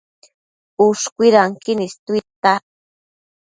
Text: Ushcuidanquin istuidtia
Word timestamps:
Ushcuidanquin 0.85 1.85
istuidtia 1.87 2.59